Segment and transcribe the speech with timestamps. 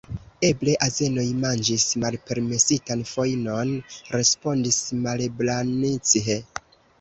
[0.47, 3.75] Eble azenoj manĝis malpermesitan fojnon,
[4.17, 6.41] respondis Malebranche.